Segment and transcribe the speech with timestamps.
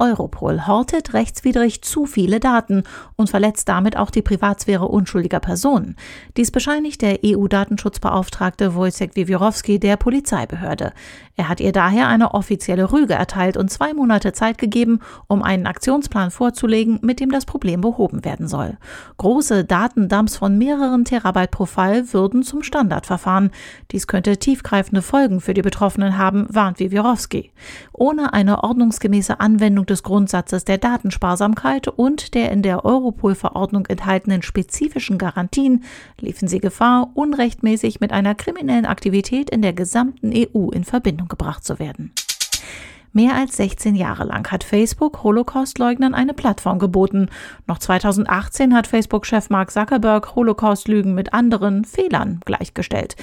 [0.00, 2.84] Europol hortet rechtswidrig zu viele Daten
[3.16, 5.96] und verletzt damit auch die Privatsphäre unschuldiger Personen.
[6.36, 10.92] Dies bescheinigt der EU-Datenschutzbeauftragte Wojciech Wiewiorowski der Polizeibehörde.
[11.36, 15.66] Er hat ihr daher eine offizielle Rüge erteilt und zwei Monate Zeit gegeben, um einen
[15.66, 18.78] Aktionsplan vorzulegen, mit dem das Problem behoben werden soll.
[19.16, 23.50] Große Datendumps von mehreren Terabyte pro Fall würden zum Standardverfahren.
[23.90, 27.52] Dies könnte tiefgreifende Folgen für die Betroffenen haben, warnt Wiewiorowski.
[27.92, 35.16] Ohne eine ordnungsgemäße Anwendung des Grundsatzes der Datensparsamkeit und der in der Europol-Verordnung enthaltenen spezifischen
[35.16, 35.84] Garantien
[36.20, 41.28] liefen sie Gefahr, unrechtmäßig mit einer kriminellen Aktivität in der gesamten EU in Verbindung Verbindung
[41.28, 42.12] gebracht zu werden.
[43.12, 47.28] Mehr als 16 Jahre lang hat Facebook Holocaust-Leugnern eine Plattform geboten.
[47.68, 53.14] Noch 2018 hat Facebook-Chef Mark Zuckerberg Holocaust-Lügen mit anderen Fehlern gleichgestellt.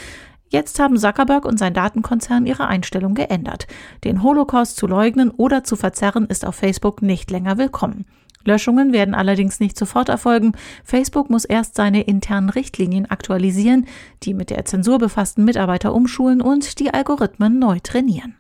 [0.52, 3.68] Jetzt haben Zuckerberg und sein Datenkonzern ihre Einstellung geändert.
[4.04, 8.06] Den Holocaust zu leugnen oder zu verzerren ist auf Facebook nicht länger willkommen.
[8.44, 10.52] Löschungen werden allerdings nicht sofort erfolgen.
[10.84, 13.86] Facebook muss erst seine internen Richtlinien aktualisieren,
[14.24, 18.36] die mit der Zensur befassten Mitarbeiter umschulen und die Algorithmen neu trainieren.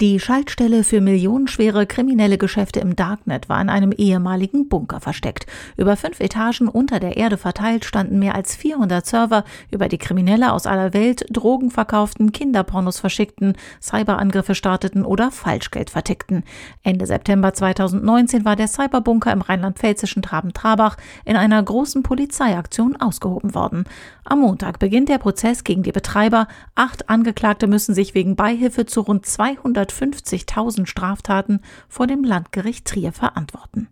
[0.00, 5.46] Die Schaltstelle für millionenschwere kriminelle Geschäfte im Darknet war in einem ehemaligen Bunker versteckt.
[5.76, 10.52] Über fünf Etagen unter der Erde verteilt standen mehr als 400 Server, über die Kriminelle
[10.52, 16.42] aus aller Welt Drogen verkauften, Kinderpornos verschickten, Cyberangriffe starteten oder Falschgeld vertickten.
[16.82, 23.84] Ende September 2019 war der Cyberbunker im rheinland-pfälzischen Traben-Trabach in einer großen Polizeiaktion ausgehoben worden.
[24.24, 26.48] Am Montag beginnt der Prozess gegen die Betreiber.
[26.74, 33.12] Acht Angeklagte müssen sich wegen Beihilfe zu rund 200 150.000 Straftaten vor dem Landgericht Trier
[33.12, 33.88] verantworten.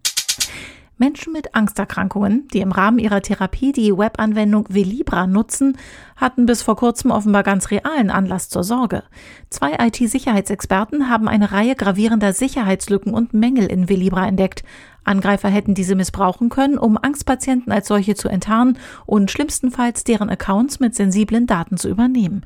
[1.00, 5.78] Menschen mit Angsterkrankungen, die im Rahmen ihrer Therapie die Webanwendung Velibra nutzen,
[6.14, 9.04] hatten bis vor kurzem offenbar ganz realen Anlass zur Sorge.
[9.48, 14.62] Zwei IT-Sicherheitsexperten haben eine Reihe gravierender Sicherheitslücken und Mängel in Velibra entdeckt.
[15.04, 20.80] Angreifer hätten diese missbrauchen können, um Angstpatienten als solche zu enttarnen und schlimmstenfalls deren Accounts
[20.80, 22.44] mit sensiblen Daten zu übernehmen.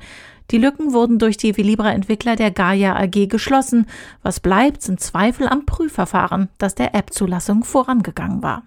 [0.51, 3.87] Die Lücken wurden durch die Velibra-Entwickler der Gaia AG geschlossen.
[4.21, 8.63] Was bleibt, sind Zweifel am Prüfverfahren, das der App-Zulassung vorangegangen war.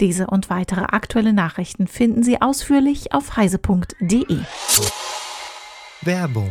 [0.00, 4.38] Diese und weitere aktuelle Nachrichten finden Sie ausführlich auf heise.de.
[6.02, 6.50] Werbung